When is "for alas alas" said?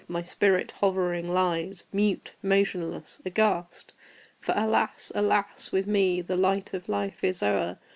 4.39-5.71